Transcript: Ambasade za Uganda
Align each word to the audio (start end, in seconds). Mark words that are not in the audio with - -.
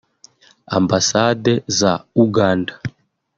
Ambasade 0.77 1.53
za 1.79 1.93
Uganda 2.25 2.73